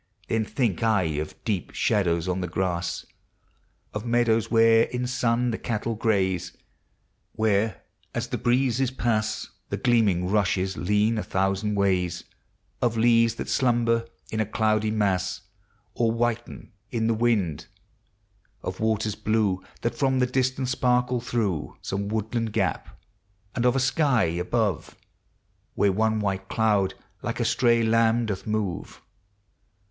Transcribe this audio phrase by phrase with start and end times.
[0.29, 3.05] 2 ID Then think I of deep shadows on the grass;
[3.93, 6.57] Of meadows where in sun the cattle graze,
[7.33, 7.83] Where,
[8.15, 12.23] as the breezes pass, The gleaming rushes lean a thousand ways;
[12.81, 15.41] Of leaves that slumber in a cloudy mas.
[15.93, 17.67] Or whiten in the wind;
[18.63, 22.99] of waters blue Thai from the distance sparkle through Some woodland gap;
[23.53, 24.95] and of a sky above.
[25.75, 28.99] Where one white cloud like a stray lamb doth move.